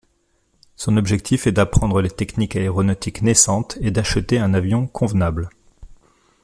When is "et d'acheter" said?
3.81-4.39